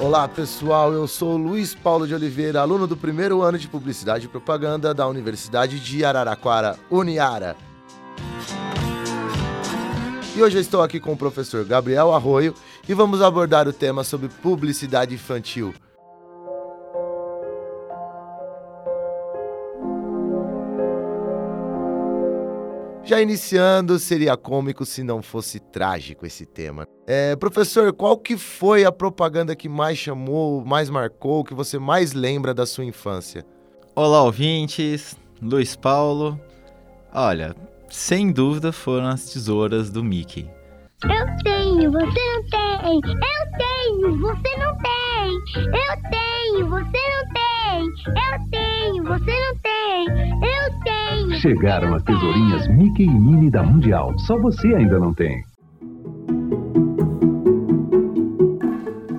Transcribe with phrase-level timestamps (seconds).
[0.00, 4.28] Olá pessoal, eu sou Luiz Paulo de Oliveira, aluno do primeiro ano de Publicidade e
[4.30, 7.54] Propaganda da Universidade de Araraquara, Uniara.
[10.34, 12.54] E hoje eu estou aqui com o professor Gabriel Arroio
[12.88, 15.74] e vamos abordar o tema sobre publicidade infantil.
[23.10, 26.86] Já iniciando, seria cômico se não fosse trágico esse tema.
[27.08, 32.12] É, professor, qual que foi a propaganda que mais chamou, mais marcou, que você mais
[32.12, 33.44] lembra da sua infância?
[33.96, 35.16] Olá, ouvintes.
[35.42, 36.40] Luiz Paulo.
[37.12, 37.52] Olha,
[37.88, 40.48] sem dúvida foram as tesouras do Mickey.
[41.02, 42.94] Eu tenho, você não tem.
[42.94, 45.66] Eu tenho, você não tem.
[45.66, 47.59] Eu tenho, você não tem.
[47.78, 50.08] Eu tenho, você não tem.
[50.42, 51.40] Eu tenho.
[51.40, 54.18] Chegaram as tesourinhas Mickey e Minnie da Mundial.
[54.18, 55.44] Só você ainda não tem.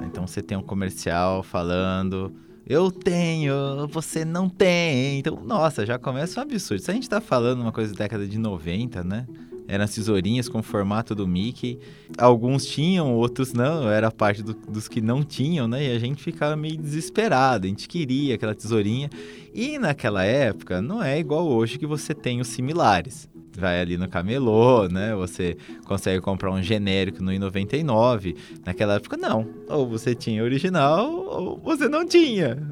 [0.08, 2.34] Então você tem um comercial falando.
[2.68, 5.20] Eu tenho, você não tem.
[5.20, 6.82] Então, nossa, já começa um absurdo.
[6.82, 9.26] Se a gente tá falando uma coisa da década de 90, né?
[9.68, 11.80] Eram as tesourinhas com o formato do Mickey.
[12.18, 13.90] Alguns tinham, outros não.
[13.90, 15.88] Era parte do, dos que não tinham, né?
[15.88, 17.66] E a gente ficava meio desesperado.
[17.66, 19.10] A gente queria aquela tesourinha.
[19.54, 23.30] E naquela época, não é igual hoje que você tem os similares.
[23.58, 25.14] Vai ali no camelô, né?
[25.16, 28.36] Você consegue comprar um genérico no I99.
[28.66, 29.48] Naquela época, não.
[29.68, 32.72] Ou você tinha original, ou você não tinha.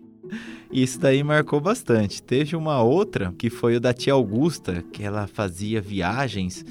[0.71, 2.21] Isso daí marcou bastante.
[2.21, 6.63] Teve uma outra que foi o da tia Augusta, que ela fazia viagens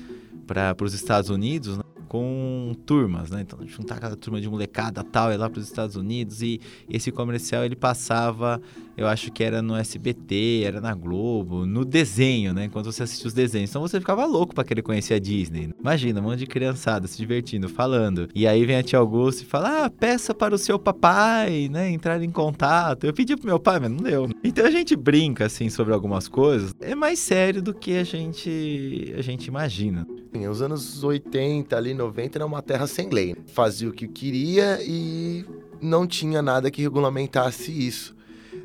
[0.46, 3.42] para os Estados Unidos né, com turmas, né?
[3.42, 7.12] Então, juntar aquela turma de molecada tal, ir lá para os Estados Unidos e esse
[7.12, 8.60] comercial ele passava,
[8.98, 12.64] eu acho que era no SBT, era na Globo, no desenho, né?
[12.64, 13.70] Enquanto você assistia os desenhos.
[13.70, 15.70] Então você ficava louco para querer conhecer a Disney.
[15.78, 18.28] Imagina, um monte de criançada se divertindo, falando.
[18.34, 21.88] E aí vem a tia Augusta e fala: "Ah, peça para o seu papai, né,
[21.88, 23.04] entrar em contato".
[23.04, 24.28] Eu pedi pro meu pai, mas não deu.
[24.42, 26.74] Então a gente brinca assim sobre algumas coisas.
[26.80, 30.04] É mais sério do que a gente a gente imagina.
[30.50, 33.36] Os anos 80, ali 90 era uma terra sem lei.
[33.46, 35.44] Fazia o que queria e
[35.80, 38.17] não tinha nada que regulamentasse isso.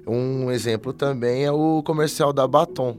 [0.06, 2.98] Um exemplo também é o comercial da Batom.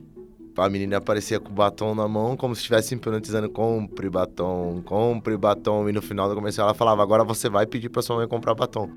[0.56, 5.36] A menina aparecia com o batom na mão, como se estivesse hipnotizando: compre batom, compre
[5.36, 5.88] batom.
[5.88, 8.54] E no final do comercial ela falava: agora você vai pedir pra sua mãe comprar
[8.54, 8.88] batom.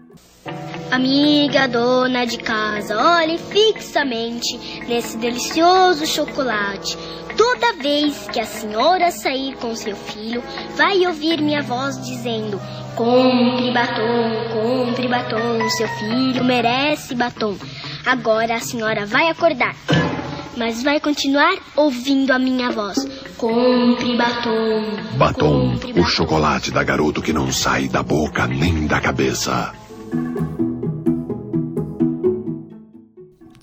[0.92, 6.96] Amiga dona de casa, olhe fixamente nesse delicioso chocolate.
[7.36, 10.44] Toda vez que a senhora sair com seu filho,
[10.76, 12.60] vai ouvir minha voz dizendo:
[12.96, 17.56] Compre batom, compre batom, seu filho merece batom.
[18.08, 19.76] Agora a senhora vai acordar,
[20.56, 23.06] mas vai continuar ouvindo a minha voz.
[23.36, 25.18] Compre batom.
[25.18, 29.74] Batom, compre o chocolate da garoto que não sai da boca nem da cabeça.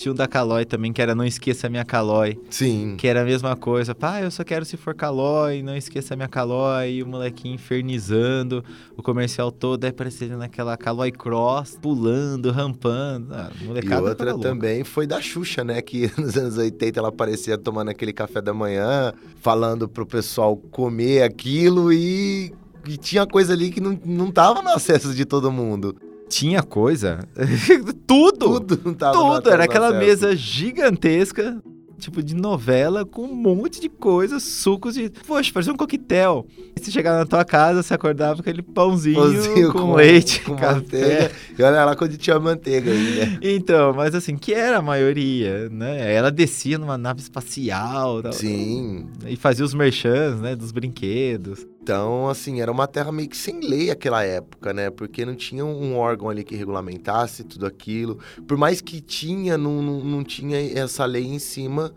[0.04, 2.38] Tinha um da Calói também, que era Não Esqueça Minha Calói.
[2.50, 2.94] Sim.
[2.98, 3.94] Que era a mesma coisa.
[3.94, 6.90] Pá, eu só quero se for Calói, não esqueça minha Calói.
[6.96, 8.62] E o molequinho infernizando
[8.98, 9.82] o comercial todo.
[9.84, 13.32] Aí parecia ele naquela Calói Cross, pulando, rampando.
[13.34, 14.46] Ah, E molecada outra tava louca.
[14.50, 15.80] também foi da Xuxa, né?
[15.80, 19.10] Que nos anos 80 ela aparecia tomando aquele café da manhã,
[19.40, 22.52] falando pro pessoal comer aquilo e,
[22.86, 25.96] e tinha coisa ali que não, não tava no acesso de todo mundo.
[26.28, 27.20] Tinha coisa.
[28.06, 28.60] Tudo!
[28.60, 29.50] Tudo não tava no Tudo!
[29.50, 30.04] Era aquela acesso.
[30.06, 31.62] mesa gigantesca.
[31.96, 35.10] Tipo de novela com um monte de coisas, sucos de.
[35.26, 36.44] Poxa, parecia um coquetel.
[36.76, 40.56] E se chegar na tua casa, você acordava com aquele pãozinho, Pãozinho com, leite, com
[40.56, 40.74] café.
[40.74, 41.30] manteiga.
[41.56, 43.38] E olha lá quando tinha manteiga aí, né?
[43.40, 46.12] Então, mas assim, que era a maioria, né?
[46.12, 49.06] Ela descia numa nave espacial tal, Sim.
[49.26, 50.56] e fazia os merchans, né?
[50.56, 51.64] Dos brinquedos.
[51.84, 54.88] Então, assim, era uma terra meio que sem lei aquela época, né?
[54.88, 58.18] Porque não tinha um órgão ali que regulamentasse tudo aquilo.
[58.48, 61.92] Por mais que tinha, não, não, tinha essa lei em cima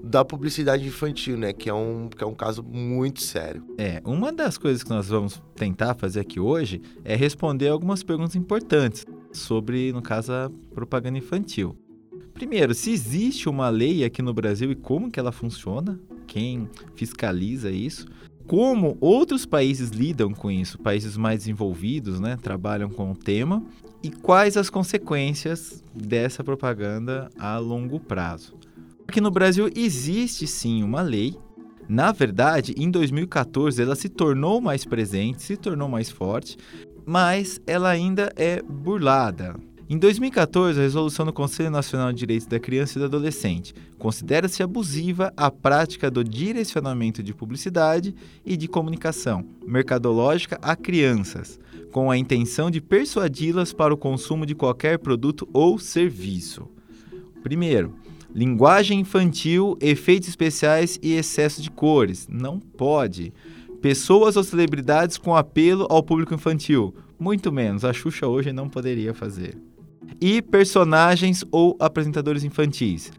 [0.00, 1.52] da publicidade infantil, né?
[1.52, 3.64] Que é um, que é um caso muito sério.
[3.76, 8.36] É, uma das coisas que nós vamos tentar fazer aqui hoje é responder algumas perguntas
[8.36, 11.76] importantes sobre, no caso, a propaganda infantil.
[12.32, 15.98] Primeiro, se existe uma lei aqui no Brasil e como que ela funciona,
[16.28, 18.06] quem fiscaliza isso,
[18.52, 23.64] como outros países lidam com isso, países mais desenvolvidos, né, trabalham com o tema,
[24.04, 28.54] E quais as consequências dessa propaganda a longo prazo?
[29.08, 31.34] Aqui no Brasil existe sim uma lei.
[31.88, 36.58] Na verdade, em 2014 ela se tornou mais presente, se tornou mais forte,
[37.06, 39.54] mas ela ainda é burlada.
[39.92, 44.62] Em 2014, a resolução do Conselho Nacional de Direitos da Criança e do Adolescente considera-se
[44.62, 51.60] abusiva a prática do direcionamento de publicidade e de comunicação mercadológica a crianças,
[51.92, 56.66] com a intenção de persuadi-las para o consumo de qualquer produto ou serviço.
[57.42, 57.94] Primeiro,
[58.34, 62.26] linguagem infantil, efeitos especiais e excesso de cores.
[62.30, 63.30] Não pode.
[63.82, 66.94] Pessoas ou celebridades com apelo ao público infantil.
[67.20, 67.84] Muito menos.
[67.84, 69.58] A Xuxa hoje não poderia fazer
[70.20, 73.12] e personagens ou apresentadores infantis.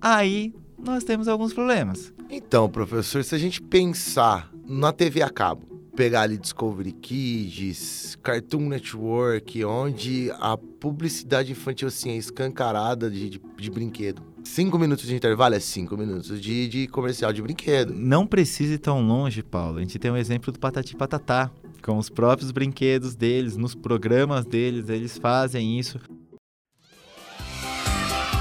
[0.00, 2.12] Aí nós temos alguns problemas.
[2.30, 5.66] Então, professor, se a gente pensar na TV a cabo,
[5.96, 13.40] pegar ali Discovery Kids, Cartoon Network, onde a publicidade infantil assim é escancarada de, de,
[13.58, 14.22] de brinquedo.
[14.44, 17.92] Cinco minutos de intervalo é cinco minutos de, de comercial de brinquedo.
[17.94, 19.78] Não precisa ir tão longe, Paulo.
[19.78, 21.50] A gente tem um exemplo do Patati Patatá
[21.82, 26.00] com os próprios brinquedos deles, nos programas deles, eles fazem isso.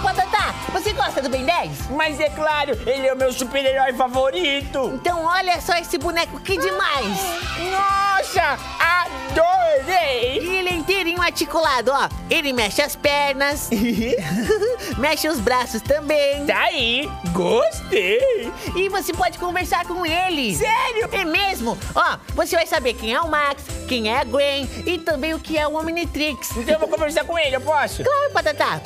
[0.01, 1.89] Patatá, você gosta do Ben 10?
[1.91, 4.91] Mas é claro, ele é o meu super-herói favorito.
[4.95, 7.17] Então olha só esse boneco que demais!
[7.71, 10.39] Nossa, adorei!
[10.41, 12.07] E ele é inteirinho articulado, ó.
[12.29, 13.69] Ele mexe as pernas,
[14.99, 16.45] mexe os braços também.
[16.45, 18.51] Tá aí, gostei.
[18.75, 20.55] E você pode conversar com ele.
[20.55, 21.09] Sério?
[21.11, 21.77] É mesmo?
[21.95, 25.39] Ó, você vai saber quem é o Max, quem é a Gwen e também o
[25.39, 26.51] que é o Omnitrix.
[26.57, 28.03] Então eu vou conversar com ele, eu posso?
[28.03, 28.81] Claro, Patatá.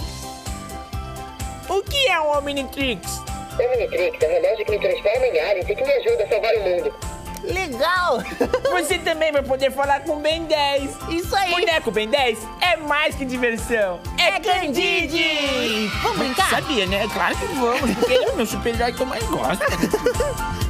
[1.68, 3.22] O que é um Omnitrix?
[3.54, 6.54] Omnitrix é um relógio que me transforma em aliens e que me ajuda a salvar
[6.56, 6.94] o mundo.
[7.44, 8.24] Legal!
[8.72, 10.98] Você também vai poder falar com o Ben 10.
[11.10, 11.52] Isso aí!
[11.52, 14.00] Boneco Ben 10 é mais que diversão.
[14.18, 15.88] É, É Candide!
[16.02, 16.50] Vamos brincar?
[16.50, 17.08] Sabia, né?
[17.10, 19.64] Claro que vamos, porque ele é o meu super-herói que eu mais gosto.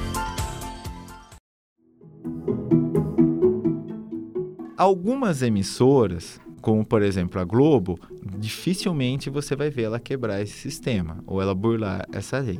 [4.75, 7.99] Algumas emissoras, como por exemplo a Globo,
[8.37, 12.59] dificilmente você vai ver ela quebrar esse sistema ou ela burlar essa lei.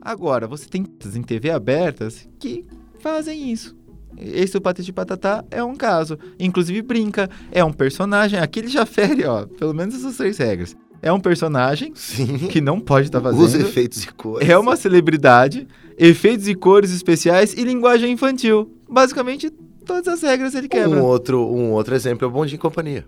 [0.00, 2.66] Agora, você tem em TV abertas que
[3.00, 3.76] fazem isso.
[4.16, 6.18] Esse do Patati Patatá é um caso.
[6.38, 10.76] Inclusive brinca, é um personagem, aqui ele já fere, ó, pelo menos essas três regras.
[11.02, 12.36] É um personagem Sim.
[12.48, 13.42] que não pode estar fazendo.
[13.42, 14.46] Os efeitos e cores.
[14.46, 15.66] É uma celebridade,
[15.96, 18.70] efeitos e cores especiais e linguagem infantil.
[18.88, 19.50] Basicamente,
[19.86, 21.00] todas as regras ele quebra.
[21.00, 23.06] Um outro, um outro exemplo é o Bom Dia e Companhia,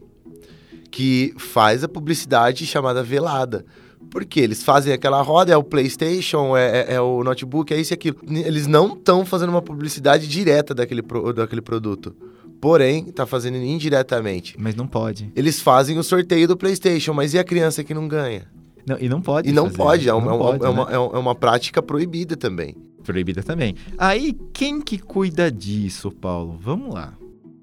[0.90, 3.64] que faz a publicidade chamada velada.
[4.12, 7.92] Porque eles fazem aquela roda, é o PlayStation, é, é- é o notebook, é isso
[7.92, 8.18] e aquilo.
[8.28, 12.14] Eles não estão fazendo uma publicidade direta daquele, pro- daquele produto.
[12.60, 14.54] Porém, tá fazendo indiretamente.
[14.58, 15.32] Mas não pode.
[15.34, 18.46] Eles fazem o sorteio do PlayStation, mas e a criança que não ganha?
[18.86, 19.48] Não, e não pode.
[19.48, 19.76] E não fazer.
[19.78, 20.94] pode, é uma, Não é uma- pode, é uma- né?
[20.94, 22.76] é uma- é uma prática proibida também.
[23.02, 23.74] Proibida também.
[23.98, 26.56] Aí, quem que cuida disso, Paulo?
[26.60, 27.14] Vamos lá.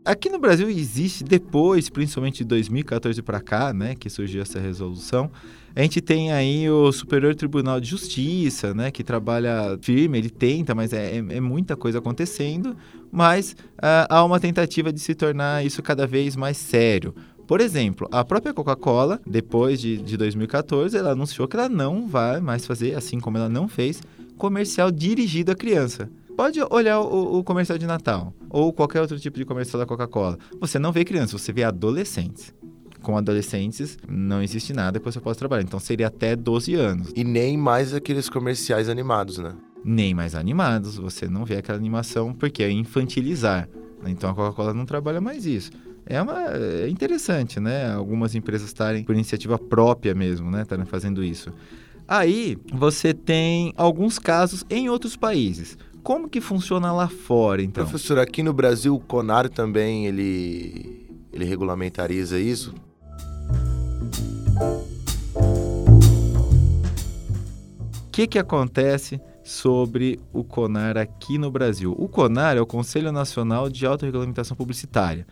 [0.04, 5.30] Aqui no Brasil existe, depois, principalmente de 2014 para cá, né, que surgiu essa resolução,
[5.75, 10.74] a gente tem aí o Superior Tribunal de Justiça, né, que trabalha firme, ele tenta,
[10.75, 12.75] mas é, é- é muita coisa acontecendo,
[13.12, 17.13] mas ah, há uma tentativa de se tornar isso cada vez mais sério.
[17.48, 22.39] Por exemplo, a própria Coca-Cola, depois de, de 2014, ela anunciou que ela não vai
[22.39, 24.01] mais fazer, assim como ela não fez,
[24.38, 26.10] comercial dirigido à criança.
[26.38, 30.38] Pode olhar o, o comercial de Natal ou qualquer outro tipo de comercial da Coca-Cola.
[30.62, 32.53] Você não vê crianças, você vê adolescentes.
[33.01, 35.63] Com adolescentes, não existe nada que você possa trabalhar.
[35.63, 37.12] Então seria até 12 anos.
[37.15, 39.53] E nem mais aqueles comerciais animados, né?
[39.84, 43.70] Nem mais animados, você não vê aquela animação porque é infantilizar.
[44.06, 45.72] Então a Coca-Cola não trabalha mais isso.
[46.06, 47.91] É, uma, é interessante, né?
[47.94, 50.63] Algumas empresas estarem por iniciativa própria mesmo, né?
[50.63, 51.53] Estarem fazendo isso.
[52.08, 55.77] Aí você tem alguns casos em outros países.
[56.01, 57.84] Como que funciona lá fora, então?
[57.84, 62.74] Professor, aqui no Brasil, o CONAR também, ele, ele regulamentariza isso?
[68.20, 71.96] Que, que acontece sobre o CONAR aqui no Brasil?
[71.98, 75.26] O CONAR é o Conselho Nacional de Autorregulamentação Publicitária.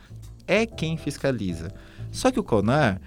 [0.47, 1.69] É quem fiscaliza.
[2.13, 3.01] Só que o CONAR,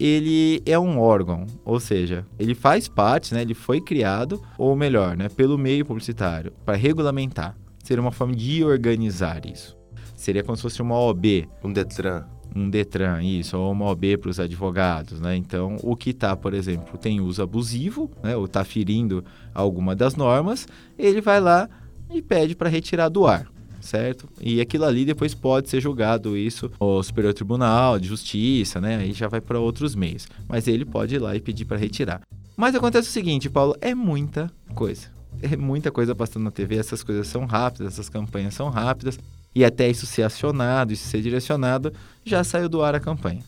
[0.00, 5.14] ele é um órgão, ou seja, ele faz parte, né, ele foi criado, ou melhor,
[5.14, 7.54] né, pelo meio publicitário, para regulamentar.
[7.84, 9.76] Seria uma forma de organizar isso.
[10.14, 12.24] Seria como se fosse uma OB, Um Detran.
[12.56, 15.36] Um Detran, isso, ou uma OB para os advogados, né?
[15.36, 18.36] Então, o que está, por exemplo, tem uso abusivo, né?
[18.36, 20.66] Ou está ferindo alguma das normas,
[20.98, 21.68] ele vai lá
[22.10, 23.46] e pede para retirar do ar.
[23.80, 24.28] certo?
[24.40, 28.96] E aquilo ali depois pode ser julgado isso o Superior Tribunal de Justiça, né?
[28.96, 30.26] Aí já vai para outros meios.
[30.48, 32.20] Mas ele pode ir lá e pedir para retirar.
[32.56, 35.08] Mas acontece o seguinte, Paulo, é muita coisa.
[35.42, 39.18] É muita coisa passando na TV, essas coisas são rápidas, essas campanhas são rápidas,
[39.56, 41.90] e até isso ser acionado, isso ser direcionado,
[42.22, 43.42] já saiu do ar a campanha.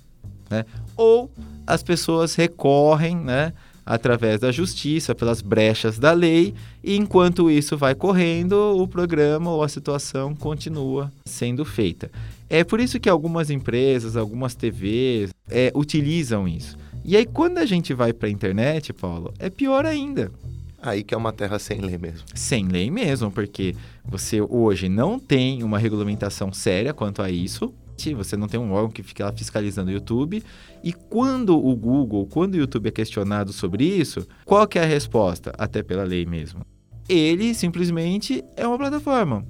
[0.48, 0.64] Né?
[0.96, 1.30] Ou
[1.66, 3.52] as pessoas recorrem, né?
[3.84, 9.62] através da justiça, pelas brechas da lei, e enquanto isso vai correndo, o programa ou
[9.62, 12.10] a situação continua sendo feita.
[12.48, 16.78] É por isso que algumas empresas, algumas TVs é, utilizam isso.
[17.04, 20.32] E aí, quando a gente vai para a internet, Paulo, é pior ainda.
[20.80, 22.24] Aí que é uma terra sem lei mesmo.
[22.34, 27.74] Sem lei mesmo, porque você hoje não tem uma regulamentação séria quanto a isso.
[28.16, 30.42] Você não tem um órgão que fica lá fiscalizando o YouTube.
[30.84, 34.86] E quando o Google, quando o YouTube é questionado sobre isso, qual que é a
[34.86, 35.52] resposta?
[35.58, 36.60] Até pela lei mesmo.
[37.08, 39.44] Ele simplesmente é uma plataforma.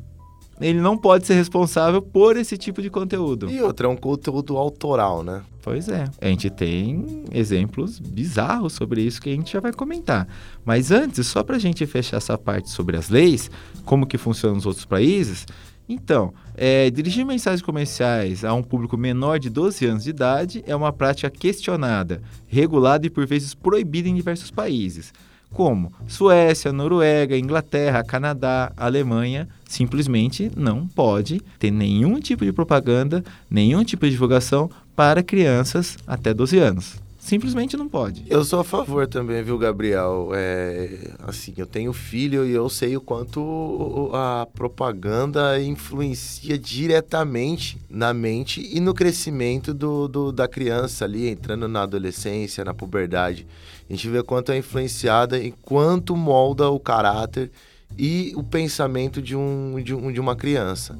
[0.60, 3.50] Ele não pode ser responsável por esse tipo de conteúdo.
[3.50, 5.42] E outra, é um conteúdo autoral, né?
[5.62, 6.04] Pois é.
[6.20, 10.26] A gente tem exemplos bizarros sobre isso que a gente já vai comentar.
[10.64, 13.50] Mas antes, só para a gente fechar essa parte sobre as leis,
[13.84, 15.46] como que funcionam nos outros países,
[15.88, 20.76] então, é, dirigir mensagens comerciais a um público menor de 12 anos de idade é
[20.76, 25.14] uma prática questionada, regulada e por vezes proibida em diversos países,
[25.52, 33.84] como Suécia, Noruega, Inglaterra, Canadá, Alemanha, simplesmente não pode ter nenhum tipo de propaganda, nenhum
[33.84, 37.08] tipo de divulgação para crianças até 12 anos.
[37.28, 38.24] Simplesmente não pode.
[38.26, 40.30] Eu sou a favor também, viu, Gabriel?
[40.32, 48.14] É, assim, eu tenho filho e eu sei o quanto a propaganda influencia diretamente na
[48.14, 53.46] mente e no crescimento do, do, da criança ali, entrando na adolescência, na puberdade.
[53.88, 57.50] A gente vê quanto é influenciada e quanto molda o caráter
[57.96, 60.98] e o pensamento de, um, de, um, de uma criança.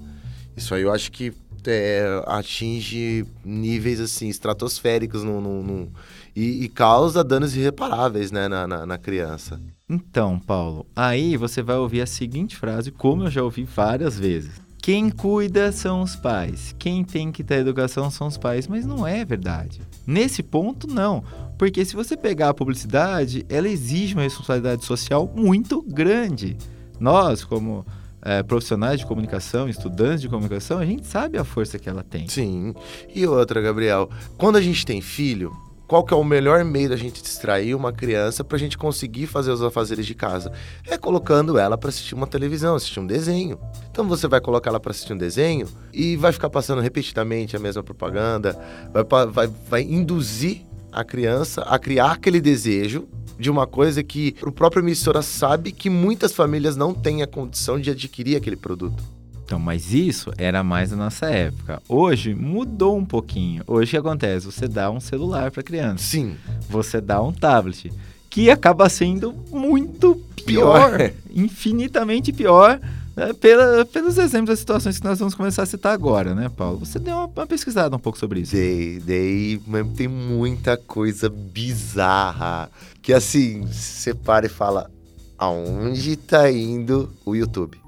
[0.56, 1.32] Isso aí eu acho que
[1.66, 5.92] é, atinge níveis assim estratosféricos no, no, no
[6.34, 9.60] e, e, causa danos irreparáveis né, na, na, na, criança.
[9.88, 14.67] Então, Paulo, aí você vai ouvir a seguinte frase, como eu já ouvi várias vezes.
[14.88, 19.06] Quem cuida são os pais, quem tem que ter educação são os pais, mas não
[19.06, 19.82] é verdade.
[20.06, 21.22] Nesse ponto, não.
[21.58, 26.56] Porque se você pegar a publicidade, ela exige uma responsabilidade social muito grande.
[26.98, 27.84] Nós, como
[28.22, 32.26] é, profissionais de comunicação, estudantes de comunicação, a gente sabe a força que ela tem.
[32.26, 32.72] Sim.
[33.14, 35.54] E outra, Gabriel, quando a gente tem filho,
[35.88, 39.26] qual que é o melhor meio da gente distrair uma criança para a gente conseguir
[39.26, 40.52] fazer os afazeres de casa?
[40.86, 43.58] É colocando ela para assistir uma televisão, assistir um desenho.
[43.90, 47.58] Então você vai colocar ela para assistir um desenho e vai ficar passando repetidamente a
[47.58, 48.54] mesma propaganda,
[48.92, 50.60] vai, vai, vai induzir
[50.92, 55.88] a criança a criar aquele desejo de uma coisa que o próprio emissora sabe que
[55.88, 59.17] muitas famílias não têm a condição de adquirir aquele produto.
[59.48, 61.80] Então, mas isso era mais na nossa época.
[61.88, 63.64] Hoje mudou um pouquinho.
[63.66, 64.44] Hoje o que acontece?
[64.44, 66.04] Você dá um celular para criança.
[66.04, 66.36] Sim.
[66.68, 67.90] Você dá um tablet,
[68.28, 71.12] que acaba sendo muito pior, pior.
[71.34, 72.78] infinitamente pior
[73.16, 76.80] é, pela, pelos exemplos das situações que nós vamos começar a citar agora, né, Paulo?
[76.80, 78.52] Você deu uma, uma pesquisada um pouco sobre isso.
[78.52, 82.68] Dei, dei, mas tem muita coisa bizarra.
[83.00, 84.90] Que assim, você para e fala,
[85.38, 87.87] aonde tá indo o YouTube?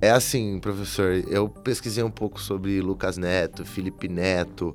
[0.00, 4.74] É assim, professor, eu pesquisei um pouco sobre Lucas Neto, Felipe Neto.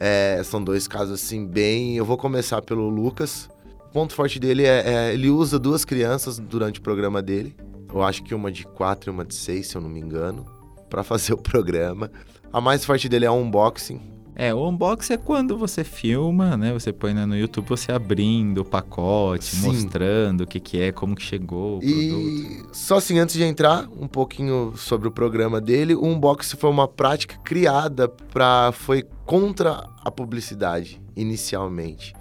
[0.00, 1.96] É, são dois casos assim bem.
[1.96, 3.48] Eu vou começar pelo Lucas,
[3.92, 7.54] ponto forte dele é, é, ele usa duas crianças durante o programa dele.
[7.92, 10.44] Eu acho que uma de quatro e uma de seis, se eu não me engano,
[10.90, 12.10] para fazer o programa.
[12.52, 14.00] A mais forte dele é o unboxing.
[14.36, 16.72] É, o unboxing é quando você filma, né?
[16.72, 19.66] Você põe no YouTube você abrindo o pacote, Sim.
[19.66, 22.68] mostrando o que, que é, como que chegou o e produto.
[22.72, 26.88] só assim, antes de entrar um pouquinho sobre o programa dele, o unboxing foi uma
[26.88, 32.12] prática criada para foi contra a publicidade inicialmente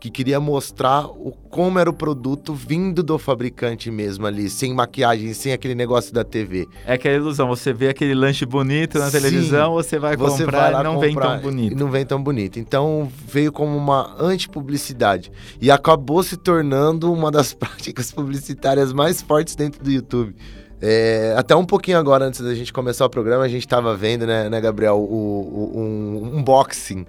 [0.00, 5.32] que queria mostrar o, como era o produto vindo do fabricante mesmo ali, sem maquiagem,
[5.34, 6.68] sem aquele negócio da TV.
[6.86, 10.72] É aquela ilusão, você vê aquele lanche bonito na Sim, televisão, você vai você comprar
[10.72, 11.76] vai e não comprar, vem tão bonito.
[11.76, 12.58] Não vem tão bonito.
[12.58, 19.56] Então veio como uma antipublicidade e acabou se tornando uma das práticas publicitárias mais fortes
[19.56, 20.34] dentro do YouTube.
[20.80, 24.24] É, até um pouquinho agora, antes da gente começar o programa, a gente estava vendo,
[24.24, 27.04] né, né Gabriel, o, o, um unboxing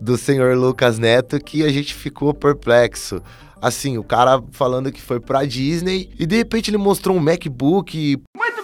[0.00, 3.22] do senhor Lucas Neto que a gente ficou perplexo.
[3.60, 8.22] Assim, o cara falando que foi pra Disney e de repente ele mostrou um MacBook.
[8.36, 8.57] Muito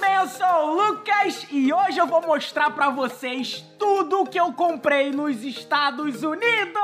[1.50, 6.74] e hoje eu vou mostrar pra vocês tudo o que eu comprei nos Estados Unidos.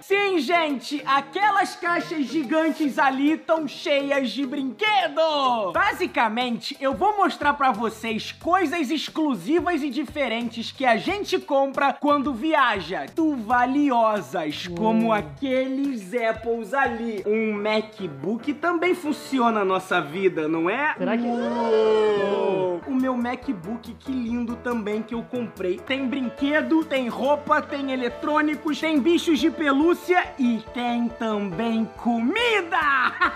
[0.00, 5.72] Sim, gente, aquelas caixas gigantes ali estão cheias de brinquedo.
[5.74, 12.32] Basicamente, eu vou mostrar pra vocês coisas exclusivas e diferentes que a gente compra quando
[12.32, 13.04] viaja.
[13.14, 17.22] Tu valiosas, como aqueles Apples ali.
[17.26, 20.94] Um MacBook também funciona na nossa vida, não é?
[20.96, 22.80] Será que- Uou!
[22.86, 23.16] O meu
[23.50, 25.78] MacBook, que lindo também que eu comprei.
[25.78, 32.78] Tem brinquedo, tem roupa, tem eletrônicos, tem bichos de pelúcia e tem também comida!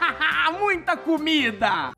[0.58, 1.92] Muita comida!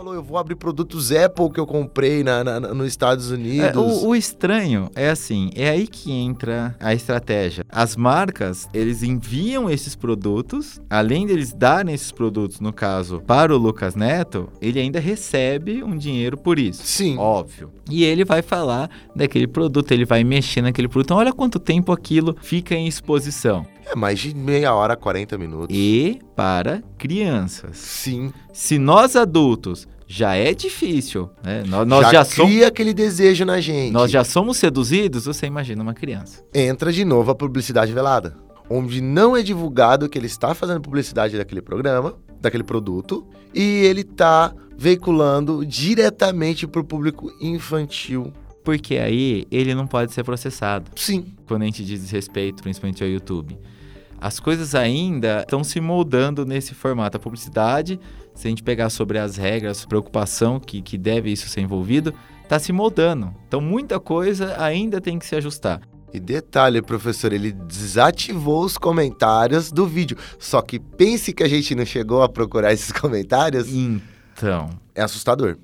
[0.00, 3.66] Falou, eu vou abrir produtos Apple que eu comprei na, na- nos Estados Unidos.
[3.68, 7.64] É, o, o estranho é assim, é aí que entra a estratégia.
[7.68, 13.58] As marcas, eles enviam esses produtos, além deles darem esses produtos, no caso, para o
[13.58, 16.82] Lucas Neto, ele ainda recebe um dinheiro por isso.
[16.82, 17.18] Sim.
[17.18, 17.70] Óbvio.
[17.90, 21.08] E ele vai falar daquele produto, ele vai mexer naquele produto.
[21.08, 23.66] Então, olha quanto tempo aquilo fica em exposição.
[23.90, 25.76] É mais de meia hora, 40 minutos.
[25.76, 27.76] E para crianças.
[27.76, 28.32] Sim.
[28.52, 31.64] Se nós adultos já é difícil, né?
[31.66, 32.52] Nós, nós já, já, somos.
[32.52, 33.92] cria aquele desejo na gente.
[33.92, 36.44] Nós já somos seduzidos, você imagina uma criança.
[36.54, 38.36] Entra de novo a publicidade velada.
[38.68, 44.02] Onde não é divulgado que ele está fazendo publicidade daquele programa, daquele produto, e ele
[44.02, 48.32] está veiculando diretamente para o público infantil.
[48.64, 50.92] Porque aí ele não pode ser processado.
[50.94, 51.34] Sim.
[51.48, 53.58] Quando a gente diz respeito, principalmente ao YouTube.
[54.20, 57.16] As coisas ainda estão se moldando nesse formato.
[57.16, 57.98] A publicidade,
[58.34, 62.12] se a gente pegar sobre as regras, preocupação que, que deve isso ser envolvido,
[62.42, 63.34] está se moldando.
[63.48, 65.80] Então muita coisa ainda tem que se ajustar.
[66.12, 70.18] E detalhe, professor, ele desativou os comentários do vídeo.
[70.38, 73.72] Só que pense que a gente não chegou a procurar esses comentários.
[73.72, 74.68] Então.
[74.94, 75.56] É assustador.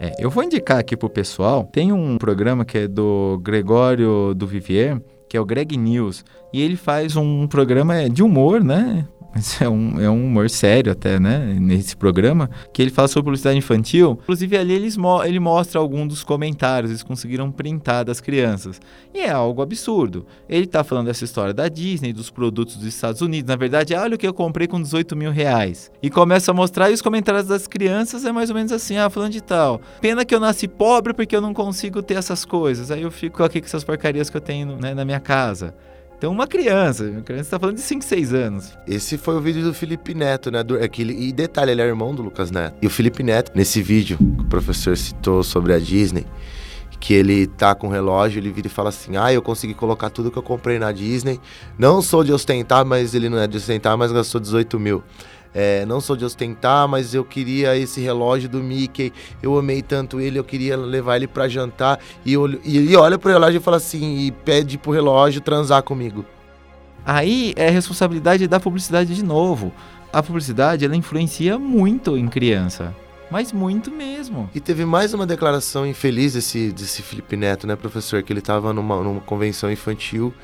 [0.00, 1.64] É, eu vou indicar aqui pro pessoal.
[1.64, 6.24] Tem um programa que é do Gregório do Vivier, que é o Greg News.
[6.52, 9.06] E ele faz um programa de humor, né?
[9.60, 11.56] É um, é um humor sério até, né?
[11.60, 14.18] Nesse programa, que ele fala sobre publicidade infantil.
[14.22, 18.80] Inclusive, ali eles mo ele mostra algum dos comentários, eles conseguiram printar das crianças.
[19.14, 20.26] E é algo absurdo.
[20.48, 23.48] Ele tá falando dessa história da Disney, dos produtos dos Estados Unidos.
[23.48, 25.90] Na verdade, olha o que eu comprei com 18 mil reais.
[26.02, 29.10] E começa a mostrar, e os comentários das crianças é mais ou menos assim, ah,
[29.10, 29.80] falando de tal.
[30.00, 32.90] Pena que eu nasci pobre porque eu não consigo ter essas coisas.
[32.90, 35.74] Aí eu fico aqui com essas porcarias que eu tenho né, na minha casa.
[36.18, 38.78] Então, uma criança, uma criança tá falando de 5, 6 anos.
[38.86, 40.62] Esse foi o vídeo do Felipe Neto, né?
[40.62, 42.76] Do, aquele, e detalhe, ele é irmão do Lucas Neto.
[42.80, 46.26] E o Felipe Neto, nesse vídeo que o professor citou sobre a Disney,
[46.98, 50.08] que ele tá com o relógio, ele vira e fala assim: Ah, eu consegui colocar
[50.08, 51.38] tudo que eu comprei na Disney.
[51.78, 55.04] Não sou de ostentar, mas ele não é de ostentar, mas gastou 18 mil.
[55.58, 59.10] É, não sou de ostentar, mas eu queria esse relógio do Mickey.
[59.42, 61.98] Eu amei tanto ele, eu queria levar ele pra jantar.
[62.26, 65.82] E, eu, e ele olha pro relógio e fala assim: e pede pro relógio transar
[65.82, 66.26] comigo.
[67.06, 69.72] Aí é responsabilidade da publicidade de novo.
[70.12, 72.94] A publicidade, ela influencia muito em criança.
[73.30, 74.50] Mas muito mesmo.
[74.54, 78.22] E teve mais uma declaração infeliz desse, desse Felipe Neto, né, professor?
[78.22, 80.34] Que ele tava numa, numa convenção infantil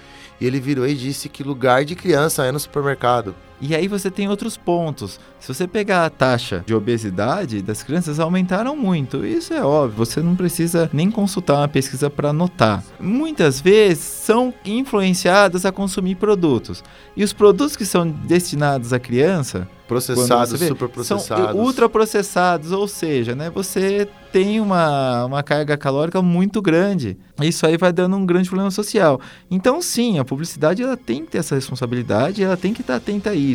[0.41, 3.35] e ele virou e disse que lugar de criança é no supermercado.
[3.63, 5.21] E aí você tem outros pontos.
[5.39, 9.25] Se você pegar a taxa de obesidade das crianças, aumentaram muito.
[9.25, 12.83] Isso é óbvio, você não precisa nem consultar uma pesquisa para notar.
[12.99, 16.83] Muitas vezes são influenciadas a consumir produtos.
[17.17, 21.27] E os produtos que são destinados à criança, Processados, vê, superprocessados.
[21.27, 27.19] São ultraprocessados, ou seja, né, você tem uma, uma carga calórica muito grande.
[27.43, 29.21] Isso aí vai dando um grande problema social.
[29.51, 33.31] Então, sim, a publicidade ela tem que ter essa responsabilidade, ela tem que estar atenta
[33.31, 33.52] a isso.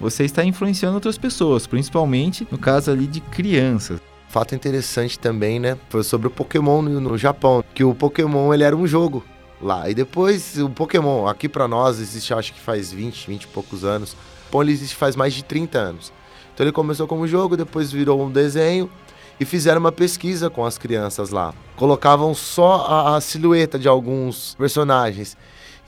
[0.00, 4.00] Você está influenciando outras pessoas, principalmente no caso ali de crianças.
[4.28, 5.76] Fato interessante também, né?
[5.88, 9.24] Foi sobre o Pokémon no, Japão, que o Pokémon ele era um jogo
[9.60, 9.90] lá.
[9.90, 13.84] E depois o Pokémon, aqui para nós existe acho que faz 20, 20 e poucos
[13.84, 14.16] anos.
[14.50, 16.12] Pokémon ele existe faz mais de 30 anos.
[16.54, 18.90] Então ele começou como jogo, depois virou um desenho
[19.40, 21.54] e fizeram uma pesquisa com as crianças lá.
[21.74, 25.36] Colocavam só a, a silhueta de alguns personagens.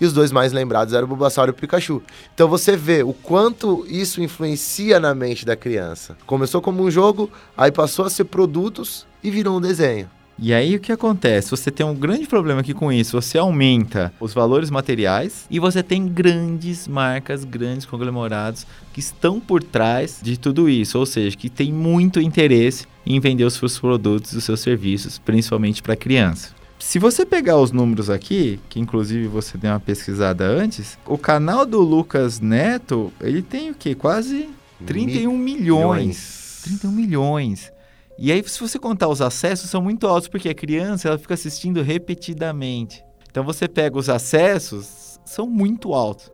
[0.03, 2.03] E os dois mais lembrados eram o Bulbasaur e o Pikachu.
[2.35, 6.17] Então você vê o quanto isso influencia na mente da criança.
[6.27, 10.11] Começou como um jogo, aí passou a ser produtos e virou um desenho.
[10.37, 11.53] E aí o que acontece?
[11.53, 13.23] Você tem um grande problema aqui com isso.
[13.23, 19.63] Você aumenta os valores materiais e você tem grandes marcas, grandes conglomerados que estão por
[19.63, 24.33] trás de tudo isso, ou seja, que tem muito interesse em vender os seus produtos
[24.33, 26.61] os seus serviços, principalmente para criança.
[26.83, 31.65] Se você pegar os números aqui, que inclusive você deu uma pesquisada antes, o canal
[31.65, 33.95] do Lucas Neto, ele tem o quê?
[33.95, 34.51] Quase
[34.85, 36.61] 31 milhões.
[36.65, 37.73] 31 milhões.
[38.19, 41.33] E aí, se você contar os acessos, são muito altos, porque a criança ela fica
[41.33, 43.03] assistindo repetidamente.
[43.31, 46.31] Então você pega os acessos, são muito altos.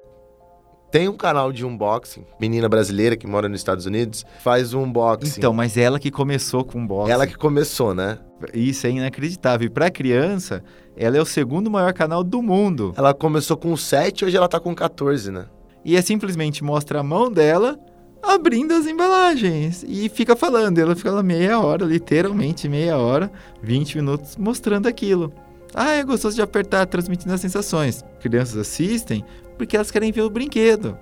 [0.91, 5.39] Tem um canal de unboxing, menina brasileira que mora nos Estados Unidos, faz um unboxing.
[5.39, 7.13] Então, mas ela que começou com o unboxing.
[7.13, 8.19] Ela que começou, né?
[8.55, 9.67] Isso é inacreditável.
[9.67, 10.63] E pra criança,
[10.97, 12.93] ela é o segundo maior canal do mundo.
[12.97, 15.47] Ela começou com 7, hoje ela tá com 14, né?
[15.85, 17.79] E é simplesmente mostra a mão dela
[18.23, 20.79] abrindo as embalagens e fica falando.
[20.79, 23.31] Ela fica lá meia hora, literalmente meia hora,
[23.63, 25.33] 20 minutos mostrando aquilo.
[25.75, 28.05] Ah, é gostoso de apertar, transmitindo as sensações.
[28.21, 29.25] Crianças assistem
[29.57, 30.97] porque elas querem ver o brinquedo.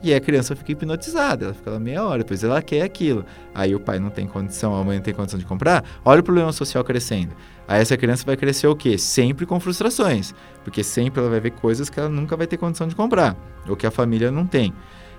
[0.00, 3.24] E a criança fica hipnotizada, ela fica lá meia hora, depois ela quer aquilo.
[3.52, 5.84] Aí o pai não tem condição, a mãe não tem condição de comprar.
[6.04, 7.34] Olha o problema social crescendo.
[7.66, 8.96] Aí essa criança vai crescer o quê?
[8.96, 10.32] Sempre com frustrações.
[10.62, 13.36] Porque sempre ela vai ver coisas que ela nunca vai ter condição de comprar,
[13.68, 14.72] ou que a família não tem.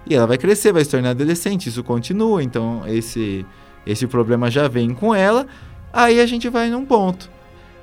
[0.07, 2.41] E ela vai crescer, vai se tornar adolescente, isso continua.
[2.41, 3.45] Então esse,
[3.85, 5.45] esse problema já vem com ela.
[5.91, 7.29] Aí a gente vai num ponto.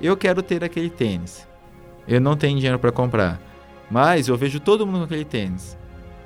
[0.00, 1.46] Eu quero ter aquele tênis.
[2.09, 3.38] Eu não tenho dinheiro para comprar.
[3.90, 5.76] Mas eu vejo todo mundo com aquele tênis.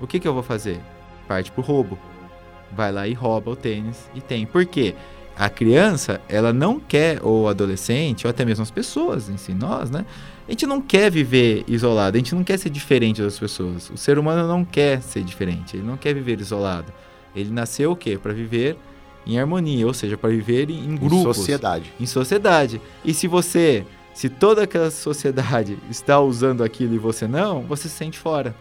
[0.00, 0.80] O que, que eu vou fazer?
[1.28, 1.98] Parte pro roubo.
[2.72, 4.46] Vai lá e rouba o tênis e tem.
[4.46, 4.94] Por quê?
[5.36, 9.90] A criança, ela não quer, ou adolescente, ou até mesmo as pessoas em si, nós,
[9.90, 10.04] né?
[10.46, 13.90] A gente não quer viver isolado, a gente não quer ser diferente das pessoas.
[13.90, 16.92] O ser humano não quer ser diferente, ele não quer viver isolado.
[17.34, 18.18] Ele nasceu o quê?
[18.18, 18.76] Para viver
[19.26, 21.20] em harmonia, ou seja, para viver em grupos.
[21.20, 21.92] Em sociedade.
[22.00, 22.80] Em sociedade.
[23.04, 27.94] E se você se toda aquela sociedade está usando aquilo e você não, você se
[27.94, 28.54] sente fora.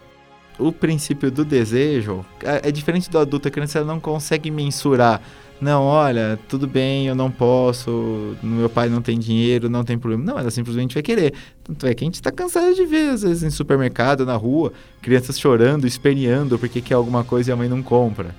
[0.60, 5.20] O princípio do desejo é, é diferente do adulto, a criança não consegue mensurar.
[5.60, 10.24] Não, olha, tudo bem, eu não posso, meu pai não tem dinheiro, não tem problema.
[10.24, 11.34] Não, ela simplesmente vai querer.
[11.62, 14.72] Tanto é que a gente está cansado de ver, às vezes, em supermercado, na rua,
[15.02, 18.34] crianças chorando, esperneando porque quer alguma coisa e a mãe não compra.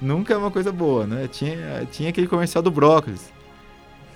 [0.00, 1.28] Nunca é uma coisa boa, né?
[1.30, 3.30] Tinha, tinha aquele comercial do brócolis.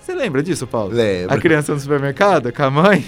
[0.01, 0.93] Você lembra disso, Paulo?
[0.93, 1.33] Lembro.
[1.35, 3.05] A criança no supermercado com a mãe.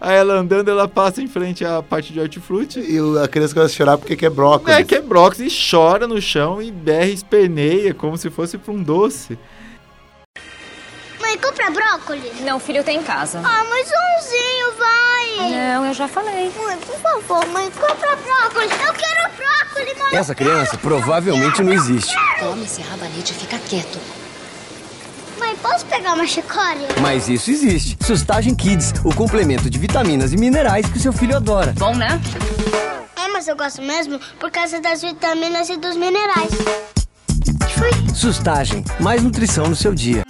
[0.00, 2.80] Aí ela andando, ela passa em frente à parte de hortifruti.
[2.80, 4.76] E a criança começa a chorar porque quer brócolis.
[4.76, 8.82] É, quer brócolis e chora no chão e berra, esperneia, como se fosse para um
[8.82, 9.38] doce.
[11.20, 12.40] Mãe, compra brócolis.
[12.40, 13.40] Não, filho, tem em casa.
[13.44, 15.50] Ah, mas umzinho, vai.
[15.50, 16.50] Não, eu já falei.
[16.56, 18.72] Mãe, por favor, mãe, compra brócolis.
[18.72, 20.16] Eu quero brócolis, mãe.
[20.16, 22.14] Essa criança provavelmente não existe.
[22.38, 24.23] Toma esse rabanete e fica quieto.
[25.54, 26.88] Mãe, posso pegar uma chicória?
[27.00, 27.96] Mas isso existe.
[28.04, 31.72] Sustagem Kids, o complemento de vitaminas e minerais que o seu filho adora.
[31.78, 32.20] Bom, né?
[33.16, 36.50] É, mas eu gosto mesmo por causa das vitaminas e dos minerais.
[37.66, 37.90] Que foi?
[38.14, 40.24] Sustagem, mais nutrição no seu dia.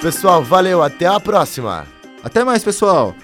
[0.00, 1.86] Pessoal, valeu, até a próxima.
[2.22, 3.14] Até mais, pessoal.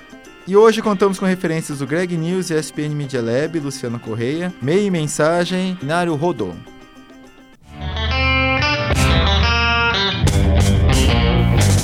[0.47, 5.77] E hoje contamos com referências do Greg News, ESPN Media Lab, Luciano Correia, Meio Mensagem,
[5.83, 6.55] Nário Rodon.